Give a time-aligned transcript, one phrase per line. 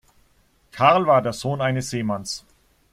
[0.71, 2.43] Carl war der Sohn eines Seemanns.